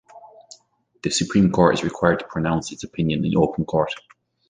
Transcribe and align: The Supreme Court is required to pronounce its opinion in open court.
The 1.03 1.11
Supreme 1.11 1.51
Court 1.51 1.75
is 1.75 1.83
required 1.83 2.17
to 2.21 2.25
pronounce 2.25 2.71
its 2.71 2.83
opinion 2.83 3.23
in 3.23 3.37
open 3.37 3.65
court. 3.65 3.93